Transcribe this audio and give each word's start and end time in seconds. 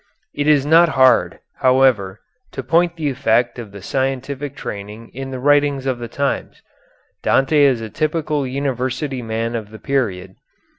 It 0.33 0.47
is 0.47 0.65
not 0.65 0.89
hard, 0.97 1.41
however, 1.57 2.21
to 2.53 2.63
point 2.63 2.95
the 2.95 3.11
effect 3.11 3.59
of 3.59 3.71
the 3.71 3.83
scientific 3.83 4.55
training 4.55 5.09
in 5.13 5.29
the 5.29 5.37
writings 5.37 5.85
of 5.85 5.99
the 5.99 6.07
times. 6.07 6.63
Dante 7.21 7.59
is 7.61 7.81
a 7.81 7.89
typical 7.91 8.47
university 8.47 9.21
man 9.21 9.55
of 9.55 9.69
the 9.69 9.77
period. 9.77 10.37